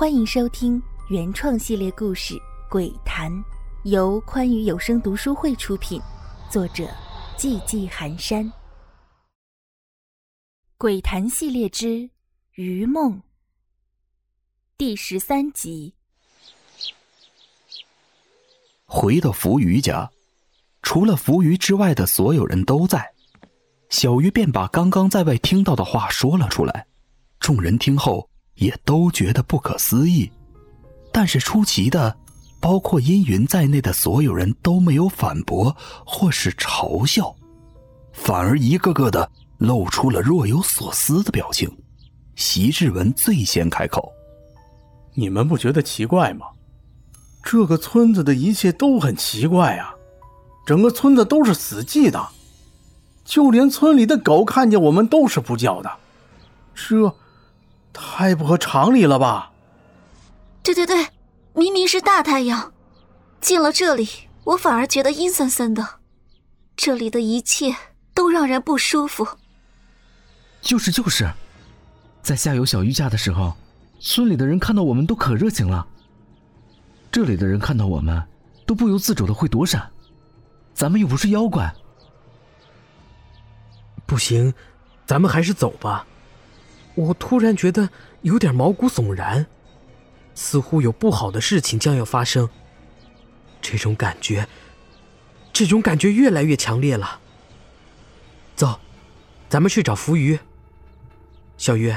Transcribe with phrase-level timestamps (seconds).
[0.00, 2.34] 欢迎收听原创系列故事
[2.70, 3.30] 《鬼谈》，
[3.82, 6.00] 由宽裕有声读书会出品，
[6.48, 6.88] 作者
[7.36, 8.42] 寂寂寒山。
[10.78, 11.86] 《鬼谈》系列之
[12.54, 13.12] 《余梦》
[14.78, 15.92] 第十三集。
[18.86, 20.10] 回到福鱼家，
[20.80, 23.12] 除了福鱼之外的所有人都在，
[23.90, 26.86] 小鱼便把刚刚在外听到的话说了出来。
[27.38, 28.29] 众人听后。
[28.60, 30.30] 也都觉得不可思议，
[31.10, 32.14] 但是出奇的，
[32.60, 35.74] 包括阴云在内的所有人都没有反驳
[36.04, 37.34] 或是嘲笑，
[38.12, 41.74] 反而一个个的露出了若有所思的表情。
[42.36, 44.12] 席志文最先开口
[45.14, 46.46] ：“你们不觉得奇怪吗？
[47.42, 49.94] 这个村子的一切都很奇怪啊！
[50.66, 52.28] 整个村子都是死寂的，
[53.24, 55.90] 就连村里的狗看见我们都是不叫的。
[56.74, 57.16] 这……”
[57.92, 59.52] 太不合常理了吧！
[60.62, 61.08] 对对对，
[61.54, 62.72] 明明是大太阳，
[63.40, 64.08] 进了这里，
[64.44, 66.00] 我反而觉得阴森森的。
[66.76, 67.74] 这里的一切
[68.14, 69.26] 都让人不舒服。
[70.62, 71.30] 就是就是，
[72.22, 73.54] 在下游小鱼家的时候，
[73.98, 75.86] 村里的人看到我们都可热情了。
[77.10, 78.22] 这里的人看到我们，
[78.66, 79.90] 都不由自主的会躲闪。
[80.72, 81.74] 咱们又不是妖怪。
[84.06, 84.52] 不行，
[85.06, 86.06] 咱们还是走吧。
[86.94, 87.88] 我突然觉得
[88.22, 89.46] 有点毛骨悚然，
[90.34, 92.48] 似乎有不好的事情将要发生。
[93.62, 94.48] 这种感觉，
[95.52, 97.20] 这种感觉越来越强烈了。
[98.56, 98.78] 走，
[99.48, 100.38] 咱们去找浮鱼。
[101.56, 101.94] 小鱼，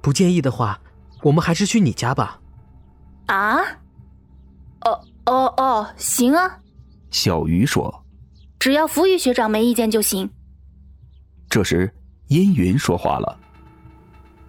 [0.00, 0.80] 不介意的话，
[1.22, 2.40] 我们还是去你家吧。
[3.26, 3.56] 啊？
[4.82, 6.58] 哦哦哦，行啊。
[7.10, 8.04] 小鱼说
[8.58, 10.30] ：“只要浮鱼学长没意见就行。”
[11.50, 11.92] 这时，
[12.28, 13.39] 阴云说话了。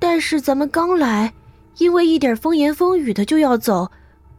[0.02, 1.31] 但是咱们刚来，
[1.77, 3.91] 因为一点风言风语的就要走，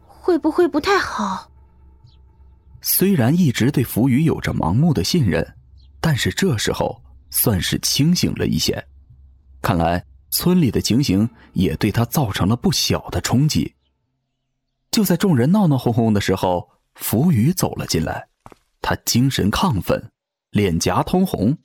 [0.05, 1.49] 会不会不太好？
[2.81, 5.55] 虽然一直对浮鱼有着盲目的信任，
[6.01, 8.85] 但是这时候算是清醒了一些。
[9.61, 13.73] 看来村里的情形也对他造成了不小的冲击。
[14.91, 18.27] 就在众人闹闹哄哄的时候，浮鱼走了进来，
[18.81, 20.11] 他精神亢奋，
[20.51, 21.57] 脸颊通红。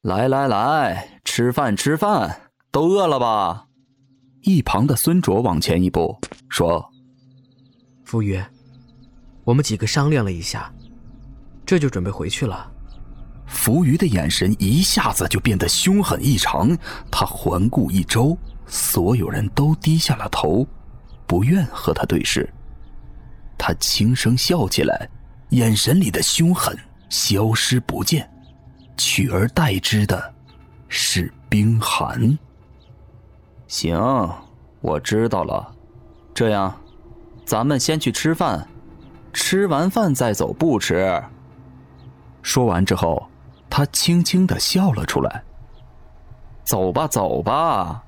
[0.00, 2.50] 来来来，吃饭吃饭。
[2.72, 3.66] 都饿了吧？
[4.40, 6.18] 一旁的孙卓往前一步
[6.48, 6.82] 说
[8.02, 8.42] ：“夫余，
[9.44, 10.72] 我们几个商量了一下，
[11.66, 12.72] 这就准备回去了。”
[13.46, 16.74] 浮鱼的眼神一下子就变得凶狠异常，
[17.10, 20.66] 他环顾一周，所有人都低下了头，
[21.26, 22.48] 不愿和他对视。
[23.58, 25.06] 他轻声笑起来，
[25.50, 26.74] 眼神里的凶狠
[27.10, 28.26] 消失不见，
[28.96, 30.34] 取而代之的
[30.88, 32.38] 是冰寒。
[33.72, 33.98] 行，
[34.82, 35.74] 我知道了。
[36.34, 36.78] 这样，
[37.46, 38.68] 咱们先去吃饭，
[39.32, 41.24] 吃完饭再走，不迟。
[42.42, 43.26] 说完之后，
[43.70, 45.42] 他轻轻的笑了出来。
[46.62, 48.02] 走吧，走吧，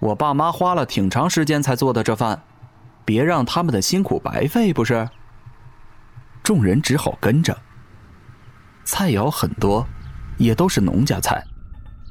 [0.00, 2.42] 我爸妈花了挺长时间才做的这饭，
[3.04, 5.06] 别让他们的辛苦白费，不是？
[6.42, 7.54] 众人只好跟着。
[8.82, 9.86] 菜肴很多，
[10.38, 11.44] 也都是农家菜，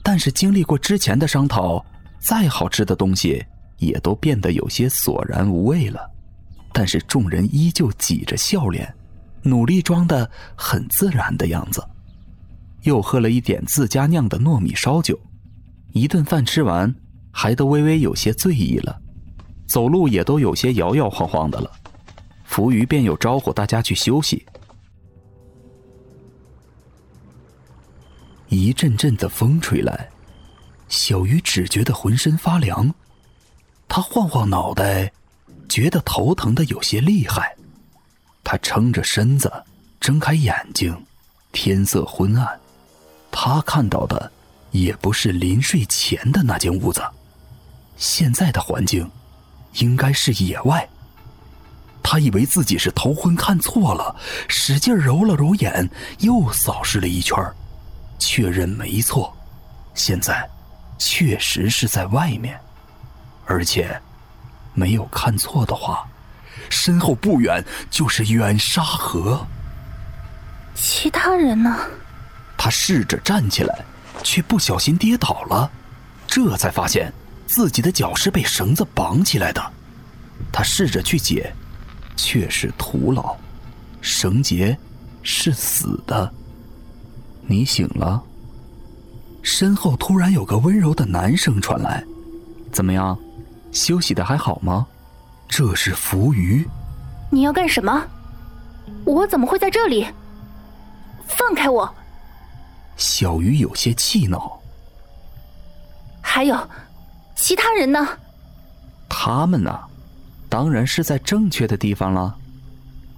[0.04, 1.84] 但是经历过之前的商讨。
[2.22, 3.44] 再好吃的东西，
[3.78, 6.10] 也都变得有些索然无味了。
[6.72, 8.94] 但是众人依旧挤着笑脸，
[9.42, 11.84] 努力装的很自然的样子。
[12.84, 15.20] 又喝了一点自家酿的糯米烧酒，
[15.94, 16.94] 一顿饭吃完，
[17.32, 19.02] 还都微微有些醉意了，
[19.68, 21.72] 走路也都有些摇摇晃晃的了。
[22.46, 24.46] 浮鱼便有招呼大家去休息。
[28.48, 30.10] 一阵阵的风吹来。
[30.92, 32.94] 小鱼只觉得浑身发凉，
[33.88, 35.10] 他晃晃脑袋，
[35.70, 37.56] 觉得头疼的有些厉害。
[38.44, 39.50] 他撑着身子，
[40.02, 41.06] 睁开眼睛，
[41.54, 42.60] 天色昏暗，
[43.32, 44.30] 他看到的
[44.72, 47.02] 也不是临睡前的那间屋子，
[47.96, 49.10] 现在的环境
[49.76, 50.86] 应该是野外。
[52.04, 54.14] 他以为自己是头昏看错了，
[54.50, 55.90] 使劲揉了揉眼，
[56.20, 57.38] 又扫视了一圈，
[58.20, 59.34] 确认没错，
[59.94, 60.46] 现在。
[61.04, 62.60] 确实是在外面，
[63.48, 64.00] 而且
[64.76, 66.08] 没有看错的话，
[66.70, 69.44] 身后不远就是远沙河。
[70.76, 71.76] 其他人呢？
[72.56, 73.84] 他试着站起来，
[74.22, 75.72] 却不小心跌倒了，
[76.28, 77.12] 这才发现
[77.48, 79.72] 自己的脚是被绳子绑起来的。
[80.52, 81.52] 他试着去解，
[82.16, 83.36] 却是徒劳，
[84.02, 84.78] 绳结
[85.24, 86.32] 是死的。
[87.42, 88.24] 你醒了。
[89.44, 92.04] 身后突然有个温柔的男声传来
[92.72, 93.18] ：“怎么样，
[93.72, 94.86] 休息的还好吗？”
[95.48, 96.66] 这是浮鱼。
[97.30, 98.06] 你要干什么？
[99.06, 100.08] 我怎么会在这里？
[101.28, 101.90] 放开我！
[102.98, 104.60] 小鱼有些气恼。
[106.22, 106.58] 还有，
[107.36, 108.08] 其他人呢？
[109.10, 109.78] 他们呢？
[110.48, 112.36] 当然是在正确的地方了。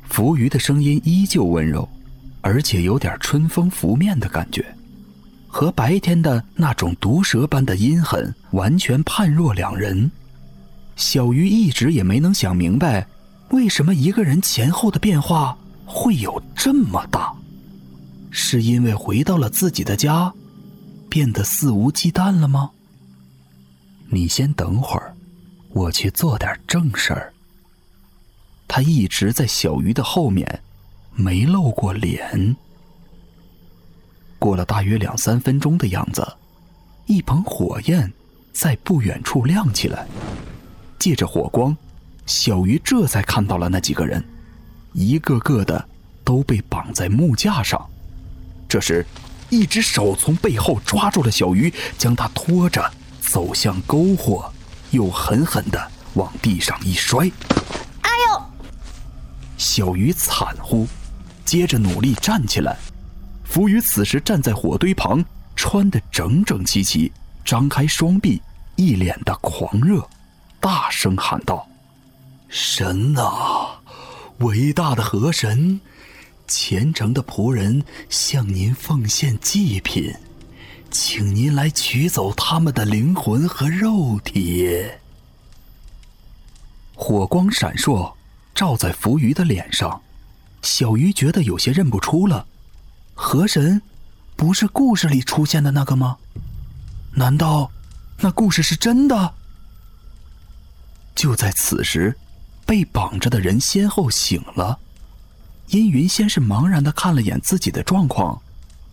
[0.10, 1.88] 浮鱼的声音依旧温柔，
[2.42, 4.64] 而且有点春风拂面的感觉，
[5.54, 10.10] 和白天的那种毒蛇般的阴狠完全判若两人。
[10.96, 13.06] 小鱼一直也没能想明白，
[13.50, 15.56] 为什么一个人前后的变化
[15.86, 17.32] 会有这么大？
[18.32, 20.34] 是因为回到了自己的家，
[21.08, 22.72] 变得肆无忌惮了吗？
[24.10, 25.14] 你先等会儿，
[25.70, 27.32] 我去做点正事儿。
[28.68, 30.62] 他一直在小鱼的后面，
[31.14, 32.56] 没露过脸。
[34.44, 36.22] 过了大约两三分钟的样子，
[37.06, 38.12] 一捧火焰
[38.52, 40.06] 在不远处亮起来。
[41.00, 41.74] 借着火光，
[42.26, 44.22] 小鱼这才看到了那几个人，
[44.92, 45.88] 一个个的
[46.26, 47.90] 都被绑在木架上。
[48.68, 49.06] 这时，
[49.50, 52.92] 一只手从背后抓住了小鱼，将他拖着
[53.22, 54.52] 走向篝火，
[54.92, 57.32] 又狠狠的往地上一摔。
[58.02, 58.44] 哎呦！
[59.58, 60.86] 小鱼惨呼，
[61.46, 62.76] 接着努力站起来。
[63.54, 65.24] 浮鱼此时站在火堆旁，
[65.56, 67.12] 穿得整整齐齐，
[67.46, 68.42] 张开双臂，
[68.78, 70.04] 一脸的狂热。
[70.60, 71.70] 大声喊道
[72.50, 73.22] ：“神呐，
[74.40, 75.80] 伟大的河神，
[76.48, 80.12] 虔诚的仆人向您奉献祭品，
[80.90, 84.84] 请您来取走他们的灵魂和肉体。”
[86.98, 88.16] 火光闪烁，
[88.56, 90.02] 照在浮鱼的脸上，
[90.64, 92.48] 小鱼觉得有些认不出了。
[93.14, 93.82] 河神，
[94.36, 96.18] 不是故事里出现的那个吗？
[97.16, 97.72] 难道
[98.18, 99.34] 那故事是真的？
[101.16, 102.18] 就在此时，
[102.66, 104.80] 被绑着的人先后醒了。
[105.68, 108.42] 阴云先是茫然的看了眼自己的状况，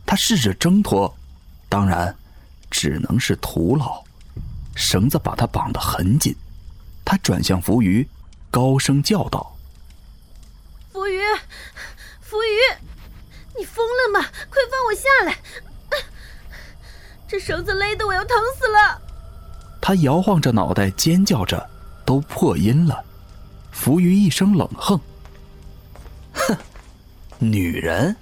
[0.06, 1.14] 他试着挣脱，
[1.69, 2.14] 当然，
[2.70, 4.05] 只能是徒劳。
[4.75, 6.34] 绳子把他绑得很紧，
[7.05, 8.06] 他转向浮鱼，
[8.50, 9.56] 高声叫道
[10.93, 11.19] ：“浮鱼，
[12.20, 12.87] 浮鱼，
[13.60, 14.26] 你疯了吗？
[14.48, 15.36] 快放我下来！
[17.28, 18.98] 这绳子勒得我要疼死了！”
[19.82, 21.68] 他摇晃着脑袋，尖叫着。
[22.06, 23.04] 都破音了，
[23.70, 24.98] 浮鱼一声冷哼
[26.34, 26.56] ：“哼，
[27.38, 28.16] 女人，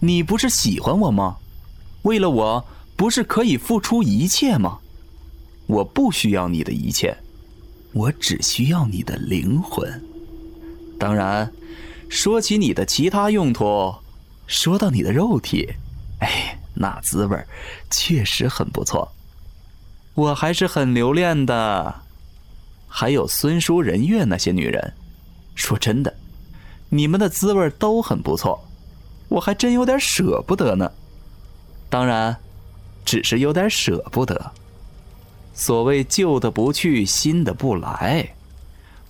[0.00, 1.36] 你不是喜欢我吗？
[2.02, 2.66] 为了我，
[2.96, 4.80] 不是可以付出一切吗？
[5.68, 7.16] 我不需要你的一切，
[7.92, 10.02] 我只需要你的灵魂。
[10.98, 11.52] 当然，
[12.08, 13.94] 说起你的其他用途，
[14.50, 15.72] 说到你的肉体，
[16.18, 17.38] 哎，那滋味
[17.88, 19.08] 确实很不错，
[20.14, 21.94] 我还是很留恋的。”
[22.92, 24.92] 还有孙叔、任月那些女人，
[25.54, 26.12] 说真的，
[26.88, 28.60] 你们的滋味都很不错，
[29.28, 30.90] 我还真有点舍不得呢。
[31.88, 32.36] 当然，
[33.04, 34.50] 只是有点舍不得。
[35.54, 38.28] 所谓旧的不去，新的不来，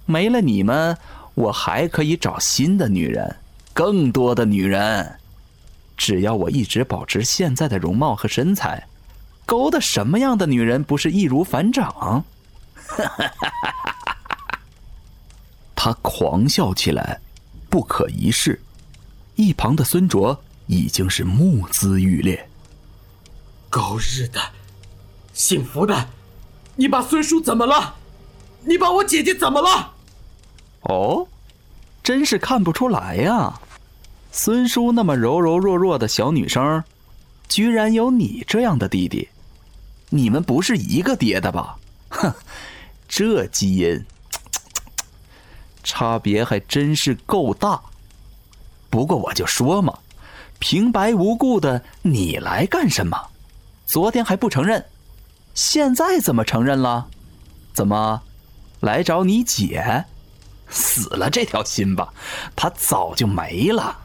[0.05, 0.95] 没了你们，
[1.33, 3.37] 我还可以找新的女人，
[3.73, 5.20] 更多的女人。
[6.01, 8.87] 只要我一直保持现在的容貌和身材，
[9.45, 12.25] 勾搭什么样的女人不是易如反掌？
[15.77, 17.21] 他狂笑起来，
[17.69, 18.59] 不可一世。
[19.35, 22.49] 一旁的孙卓已经是目眦欲裂。
[23.69, 24.41] 狗日的，
[25.35, 26.09] 姓福的，
[26.77, 27.97] 你把孙叔怎么了？
[28.65, 29.93] 你把我姐姐怎么了？
[30.81, 31.29] 哦，
[32.03, 33.61] 真是看不出来呀！
[34.33, 36.83] 孙叔那么柔柔弱弱的小女生，
[37.49, 39.29] 居然有你这样的弟弟，
[40.09, 41.77] 你们不是一个爹的吧？
[42.11, 42.33] 哼！
[43.09, 44.07] 这基因
[45.83, 47.81] 差别还真是够大。
[48.89, 49.99] 不过我就说嘛，
[50.61, 53.19] 平白无故的你来干什么？
[53.85, 54.85] 昨天还不承认，
[55.55, 57.09] 现在怎么承认了？
[57.73, 58.23] 怎么
[58.79, 60.05] 来找你姐？
[60.69, 62.15] 死了这条心吧，
[62.55, 63.99] 她早就没了。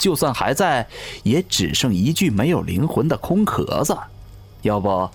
[0.00, 0.88] 就算还在，
[1.22, 3.96] 也只剩一具没有灵魂的空壳子。
[4.62, 5.08] 要不，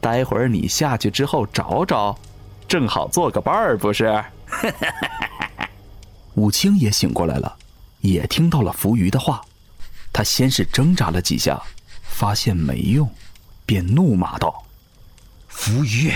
[0.00, 2.18] 待会儿你下去之后找找。
[2.66, 4.24] 正好做个伴儿，不是？
[6.36, 7.54] 武清也醒过来了，
[8.00, 9.42] 也听到了浮鱼的话。
[10.12, 11.60] 他先是挣扎了几下，
[12.02, 13.08] 发现没用，
[13.66, 14.64] 便怒骂道
[15.48, 16.14] ：“浮鱼，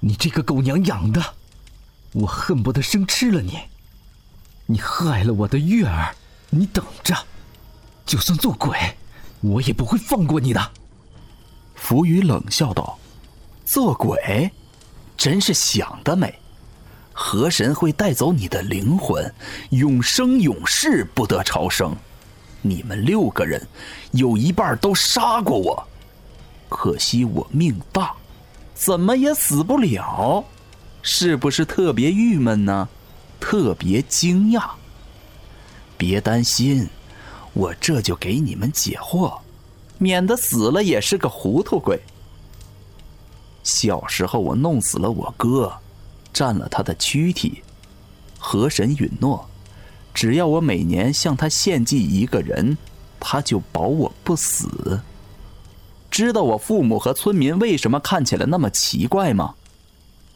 [0.00, 1.22] 你这个狗娘养的，
[2.12, 3.58] 我恨不得生吃了你！
[4.66, 6.14] 你害了我的月儿，
[6.50, 7.14] 你等着！
[8.08, 8.74] 就算做鬼，
[9.42, 10.72] 我也不会放过你的。”
[11.76, 12.98] 浮云冷笑道
[13.66, 14.50] ：“做鬼？”
[15.16, 16.32] 真是想得美！
[17.12, 19.30] 河神会带走你的灵魂，
[19.70, 21.94] 永生永世不得超生。
[22.62, 23.60] 你们六个人，
[24.12, 25.86] 有一半都杀过我，
[26.68, 28.14] 可惜我命大，
[28.74, 30.42] 怎么也死不了，
[31.02, 32.88] 是不是特别郁闷呢？
[33.38, 34.70] 特别惊讶。
[35.96, 36.88] 别担心，
[37.58, 39.40] 我这就给你们解惑，
[39.98, 42.00] 免得死了也是个糊涂鬼。
[43.64, 45.76] 小时候我弄死了我哥，
[46.32, 47.64] 占了他的躯体。
[48.38, 49.44] 河神允诺，
[50.14, 52.78] 只要我每年向他献祭一个人，
[53.18, 55.00] 他就保我不死。
[56.08, 59.56] 知道我父母和村民为什么看起来那么奇怪吗？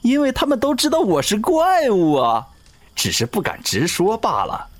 [0.00, 2.48] 因为他们都知道我是怪物啊，
[2.96, 4.70] 只是不敢直说罢了。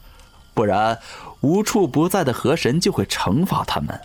[0.54, 0.98] 不然，
[1.42, 4.00] 无处不在的河神就会惩罚他们。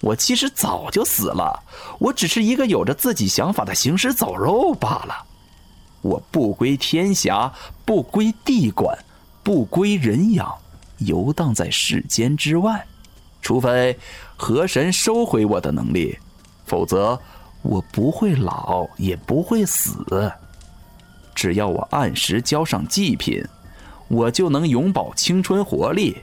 [0.00, 1.62] 我其实早就死了，
[1.98, 5.24] 我只是一个有着自己想法的行尸走肉罢了。
[6.02, 7.52] 我不归天辖，
[7.84, 8.96] 不归地管，
[9.42, 10.52] 不归人养，
[10.98, 12.86] 游荡在世间之外。
[13.40, 13.98] 除非
[14.36, 16.18] 河神收回我的能力，
[16.66, 17.20] 否则
[17.62, 20.32] 我不会老，也不会死。
[21.34, 23.44] 只要我按时交上祭品。
[24.10, 26.16] 我就能永葆青春活力。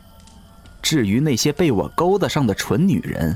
[0.85, 3.35] 至于那些被我勾搭上的蠢女人，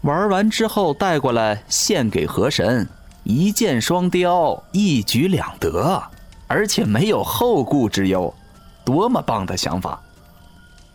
[0.00, 2.88] 玩完之后带过来献给河神，
[3.22, 6.02] 一箭双雕，一举两得，
[6.46, 8.32] 而且没有后顾之忧，
[8.82, 10.02] 多么棒的想法！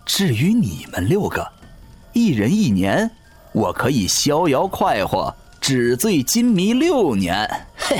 [0.07, 1.47] 至于你们六个，
[2.13, 3.07] 一人一年，
[3.51, 7.47] 我可以逍遥快活，纸醉金迷六年，
[7.77, 7.95] 嘿，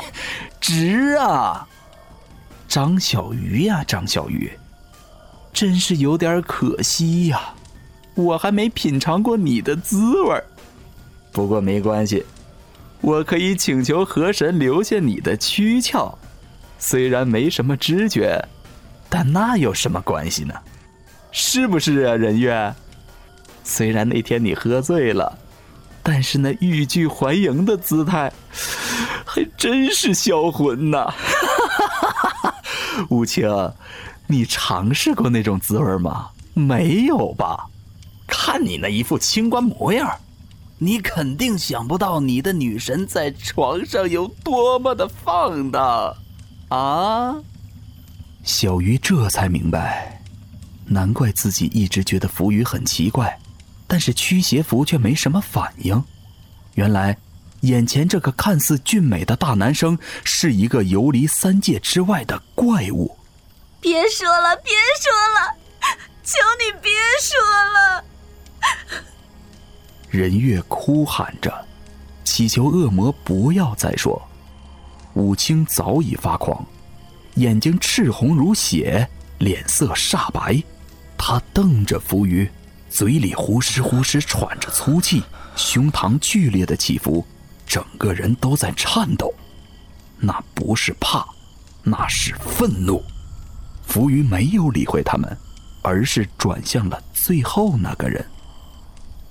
[0.60, 1.68] 值啊！
[2.68, 4.52] 张小鱼呀，张小鱼，
[5.54, 7.54] 真是有点可惜呀，
[8.20, 10.44] 我还没品尝过你的滋味
[11.32, 12.26] 不过没关系，
[13.00, 16.14] 我可以请求河神留下你的躯壳，
[16.78, 18.38] 虽然没什么知觉，
[19.08, 20.54] 但那有什么关系呢？
[21.32, 22.76] 是不是啊，人月？
[23.64, 25.38] 虽然那天你喝醉了，
[26.04, 28.34] 但是那欲拒还迎的姿态，
[29.24, 31.14] 还真是销魂呐！
[33.10, 33.48] 武清，
[34.28, 36.32] 你尝试过那种滋味吗？
[36.54, 37.68] 没有吧？
[38.42, 40.18] 看你那一副清官模样，
[40.78, 46.16] 你肯定想不到你的女神在床上有多么的放荡
[46.70, 47.36] 啊！
[48.42, 50.22] 小鱼这才明白，
[50.86, 53.38] 难怪自己一直觉得浮鱼很奇怪，
[53.86, 56.02] 但是驱邪符却没什么反应。
[56.76, 57.18] 原来，
[57.62, 63.18] 眼前这个看似俊美的大男生是一个游离三界之外的怪物。
[63.82, 65.58] 别说了，别说了，
[66.24, 67.38] 求你别说
[67.74, 68.06] 了！
[70.10, 71.54] 人月哭喊着，
[72.24, 74.20] 祈求恶魔不要再说。
[75.14, 76.66] 武清早已发狂，
[77.36, 80.62] 眼睛赤红如血，脸色煞白。
[81.16, 82.50] 他瞪着浮鱼，
[82.90, 85.22] 嘴里呼哧呼哧喘着粗气，
[85.56, 87.24] 胸膛剧烈的起伏，
[87.68, 89.32] 整个人都在颤抖。
[90.18, 91.28] 那不是怕，
[91.84, 93.04] 那是愤怒。
[93.86, 95.38] 浮鱼没有理会他们，
[95.84, 98.26] 而是转向了最后那个人。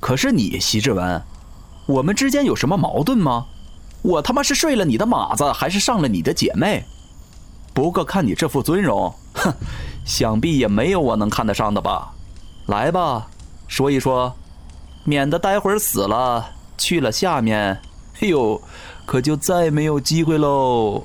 [0.00, 1.23] 可是你，席志文，
[1.87, 3.47] 我们之间有什么矛盾吗？
[4.02, 6.85] 我他妈是睡了你的马子，还是上了你的姐妹？
[7.75, 9.52] 不过看你这副尊容，哼，
[10.05, 12.12] 想必也没有我能看得上的吧？
[12.67, 13.26] 来吧，
[13.67, 14.35] 说一说，
[15.05, 17.81] 免得待会儿死了去了下面，
[18.21, 18.61] 哎呦，
[19.05, 21.05] 可就再没有机会喽。